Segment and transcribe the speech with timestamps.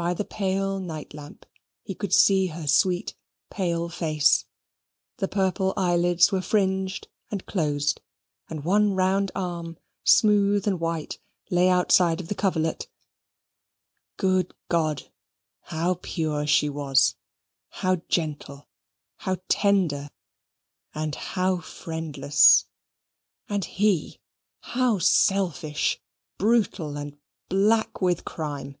[0.00, 1.44] By the pale night lamp
[1.82, 3.16] he could see her sweet,
[3.50, 4.44] pale face
[5.16, 8.00] the purple eyelids were fringed and closed,
[8.48, 11.18] and one round arm, smooth and white,
[11.50, 12.86] lay outside of the coverlet.
[14.16, 15.10] Good God!
[15.62, 17.16] how pure she was;
[17.68, 18.68] how gentle,
[19.16, 20.10] how tender,
[20.94, 22.66] and how friendless!
[23.48, 24.20] and he,
[24.60, 26.00] how selfish,
[26.38, 28.78] brutal, and black with crime!